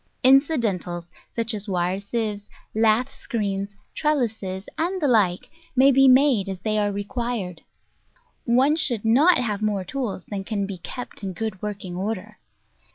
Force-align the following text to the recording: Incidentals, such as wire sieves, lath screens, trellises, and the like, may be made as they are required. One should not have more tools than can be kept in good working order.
Incidentals, 0.23 1.09
such 1.35 1.53
as 1.53 1.67
wire 1.67 1.99
sieves, 1.99 2.49
lath 2.73 3.13
screens, 3.13 3.75
trellises, 3.93 4.67
and 4.75 4.99
the 4.99 5.07
like, 5.07 5.51
may 5.75 5.91
be 5.91 6.07
made 6.07 6.49
as 6.49 6.59
they 6.61 6.79
are 6.79 6.91
required. 6.91 7.61
One 8.45 8.75
should 8.75 9.05
not 9.05 9.37
have 9.37 9.61
more 9.61 9.83
tools 9.83 10.25
than 10.25 10.43
can 10.43 10.65
be 10.65 10.79
kept 10.79 11.21
in 11.21 11.33
good 11.33 11.61
working 11.61 11.95
order. 11.95 12.37